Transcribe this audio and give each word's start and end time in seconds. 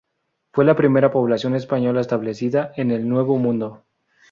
Fue 0.51 0.65
la 0.65 0.75
primera 0.75 1.11
población 1.11 1.55
española 1.55 2.01
establecida 2.01 2.73
en 2.75 2.89
el 2.89 3.07
Nuevo 3.07 3.37
Mundo. 3.37 3.83